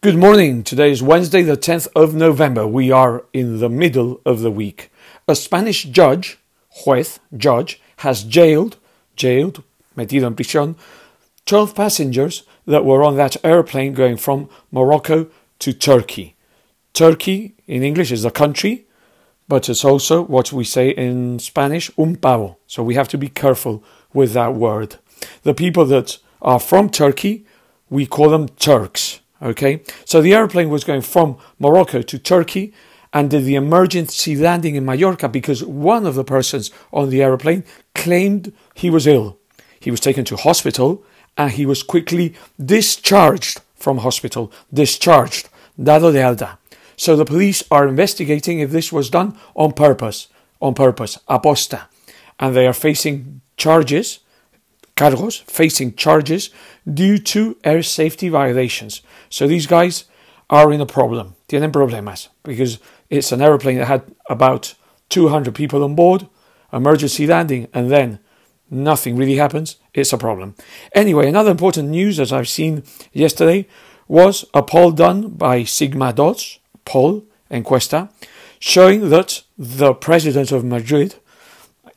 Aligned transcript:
Good 0.00 0.16
morning. 0.16 0.62
Today 0.62 0.92
is 0.92 1.02
Wednesday, 1.02 1.42
the 1.42 1.56
10th 1.56 1.88
of 1.96 2.14
November. 2.14 2.68
We 2.68 2.92
are 2.92 3.24
in 3.32 3.58
the 3.58 3.68
middle 3.68 4.20
of 4.24 4.42
the 4.42 4.50
week. 4.50 4.92
A 5.26 5.34
Spanish 5.34 5.82
judge, 5.82 6.38
juez, 6.84 7.18
judge, 7.36 7.82
has 7.96 8.22
jailed, 8.22 8.76
jailed, 9.16 9.64
metido 9.96 10.26
en 10.26 10.36
prisión, 10.36 10.76
12 11.46 11.74
passengers 11.74 12.44
that 12.64 12.84
were 12.84 13.02
on 13.02 13.16
that 13.16 13.44
airplane 13.44 13.92
going 13.92 14.16
from 14.16 14.48
Morocco 14.70 15.26
to 15.58 15.72
Turkey. 15.72 16.36
Turkey, 16.92 17.56
in 17.66 17.82
English, 17.82 18.12
is 18.12 18.24
a 18.24 18.30
country, 18.30 18.86
but 19.48 19.68
it's 19.68 19.84
also 19.84 20.22
what 20.22 20.52
we 20.52 20.62
say 20.62 20.90
in 20.90 21.40
Spanish, 21.40 21.90
un 21.98 22.14
pavo. 22.14 22.56
So 22.68 22.84
we 22.84 22.94
have 22.94 23.08
to 23.08 23.18
be 23.18 23.28
careful 23.28 23.82
with 24.14 24.32
that 24.34 24.54
word. 24.54 24.94
The 25.42 25.54
people 25.54 25.86
that 25.86 26.18
are 26.40 26.60
from 26.60 26.88
Turkey, 26.88 27.44
we 27.90 28.06
call 28.06 28.30
them 28.30 28.48
Turks. 28.50 29.18
Okay, 29.40 29.82
so 30.04 30.20
the 30.20 30.34
airplane 30.34 30.68
was 30.68 30.82
going 30.82 31.02
from 31.02 31.36
Morocco 31.58 32.02
to 32.02 32.18
Turkey 32.18 32.72
and 33.12 33.30
did 33.30 33.44
the 33.44 33.54
emergency 33.54 34.34
landing 34.34 34.74
in 34.74 34.84
Mallorca 34.84 35.28
because 35.28 35.64
one 35.64 36.06
of 36.06 36.16
the 36.16 36.24
persons 36.24 36.70
on 36.92 37.10
the 37.10 37.22
airplane 37.22 37.64
claimed 37.94 38.52
he 38.74 38.90
was 38.90 39.06
ill. 39.06 39.38
He 39.80 39.90
was 39.90 40.00
taken 40.00 40.24
to 40.26 40.36
hospital 40.36 41.04
and 41.36 41.52
he 41.52 41.66
was 41.66 41.84
quickly 41.84 42.34
discharged 42.62 43.60
from 43.76 43.98
hospital. 43.98 44.52
Discharged, 44.74 45.48
dado 45.80 46.10
de 46.10 46.20
alta. 46.20 46.58
So 46.96 47.14
the 47.14 47.24
police 47.24 47.62
are 47.70 47.86
investigating 47.86 48.58
if 48.58 48.72
this 48.72 48.92
was 48.92 49.08
done 49.08 49.38
on 49.54 49.72
purpose, 49.72 50.26
on 50.60 50.74
purpose, 50.74 51.16
aposta, 51.28 51.82
and 52.40 52.56
they 52.56 52.66
are 52.66 52.72
facing 52.72 53.40
charges 53.56 54.18
cargos 54.98 55.42
facing 55.44 55.94
charges 55.94 56.50
due 56.92 57.18
to 57.18 57.56
air 57.64 57.82
safety 57.82 58.28
violations. 58.28 59.02
So 59.30 59.46
these 59.46 59.66
guys 59.66 60.04
are 60.50 60.72
in 60.72 60.80
a 60.80 60.86
problem. 60.86 61.34
Tienen 61.48 61.72
problemas 61.72 62.28
because 62.42 62.78
it's 63.08 63.32
an 63.32 63.40
aeroplane 63.40 63.78
that 63.78 63.86
had 63.86 64.02
about 64.28 64.74
200 65.08 65.54
people 65.54 65.84
on 65.84 65.94
board, 65.94 66.26
emergency 66.72 67.26
landing, 67.26 67.68
and 67.72 67.90
then 67.90 68.18
nothing 68.70 69.16
really 69.16 69.36
happens. 69.36 69.76
It's 69.94 70.12
a 70.12 70.18
problem. 70.18 70.54
Anyway, 70.92 71.28
another 71.28 71.50
important 71.50 71.88
news, 71.88 72.20
as 72.20 72.32
I've 72.32 72.48
seen 72.48 72.82
yesterday, 73.12 73.66
was 74.06 74.44
a 74.52 74.62
poll 74.62 74.90
done 74.90 75.28
by 75.28 75.64
Sigma 75.64 76.12
Dos, 76.12 76.58
poll, 76.84 77.24
encuesta, 77.50 78.10
showing 78.58 79.10
that 79.10 79.42
the 79.56 79.94
president 79.94 80.52
of 80.52 80.64
Madrid, 80.64 81.14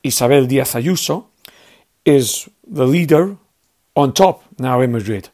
Isabel 0.03 0.45
Díaz 0.45 0.75
Ayuso, 0.75 1.25
is 2.05 2.49
the 2.67 2.88
leader 2.88 3.38
on 3.95 4.13
top 4.13 4.44
now 4.59 4.81
in 4.81 4.91
Madrid. 4.91 5.30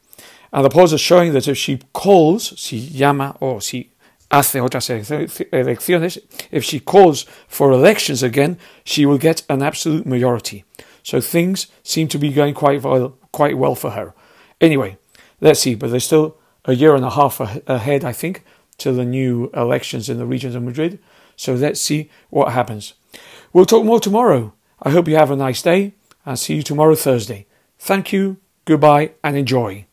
And 0.51 0.63
the 0.65 0.69
polls 0.69 0.93
are 0.93 0.97
showing 0.97 1.33
that 1.33 1.47
if 1.47 1.57
she 1.57 1.79
calls, 1.93 2.59
si 2.59 2.89
llama 2.93 3.35
or 3.39 3.61
si 3.61 3.91
hace 4.31 4.55
otras 4.55 4.89
elecciones, 4.89 6.17
if 6.51 6.63
she 6.63 6.79
calls 6.79 7.25
for 7.47 7.71
elections 7.71 8.23
again, 8.23 8.57
she 8.83 9.05
will 9.05 9.17
get 9.17 9.43
an 9.49 9.61
absolute 9.61 10.05
majority. 10.05 10.63
So 11.03 11.21
things 11.21 11.67
seem 11.83 12.07
to 12.09 12.17
be 12.17 12.33
going 12.33 12.53
quite 12.53 12.83
well, 12.83 13.17
quite 13.31 13.57
well 13.57 13.75
for 13.75 13.91
her. 13.91 14.13
Anyway, 14.59 14.97
let's 15.39 15.59
see. 15.59 15.75
But 15.75 15.91
there's 15.91 16.05
still 16.05 16.37
a 16.65 16.73
year 16.73 16.95
and 16.95 17.05
a 17.05 17.11
half 17.11 17.39
ah-, 17.39 17.59
ahead, 17.67 18.03
I 18.03 18.11
think, 18.11 18.43
till 18.77 18.93
the 18.93 19.05
new 19.05 19.49
elections 19.53 20.09
in 20.09 20.17
the 20.17 20.25
regions 20.25 20.55
of 20.55 20.63
Madrid. 20.63 20.99
So 21.35 21.53
let's 21.53 21.79
see 21.79 22.09
what 22.29 22.53
happens. 22.53 22.93
We'll 23.53 23.65
talk 23.65 23.85
more 23.85 23.99
tomorrow. 23.99 24.53
I 24.81 24.89
hope 24.89 25.07
you 25.07 25.15
have 25.15 25.31
a 25.31 25.35
nice 25.35 25.61
day 25.61 25.93
and 26.27 26.37
see 26.37 26.55
you 26.55 26.61
tomorrow 26.61 26.93
Thursday. 26.93 27.47
Thank 27.79 28.11
you, 28.13 28.37
goodbye, 28.65 29.13
and 29.23 29.35
enjoy. 29.35 29.86